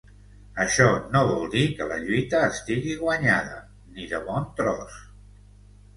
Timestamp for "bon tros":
4.31-5.01